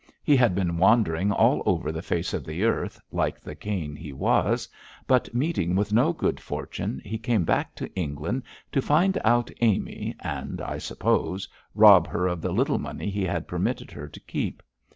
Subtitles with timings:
[0.23, 4.11] He had been wandering all over the face of the earth, like the Cain he
[4.13, 4.67] was;
[5.05, 8.41] but meeting with no good fortune, he came back to England
[8.71, 13.47] to find out Amy, and, I suppose, rob her of the little money he had
[13.47, 14.63] permitted her to keep.